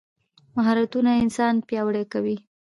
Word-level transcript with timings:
مهارتونه 0.55 1.11
انسان 1.23 1.55
پیاوړی 1.67 2.03
کوي. 2.13 2.37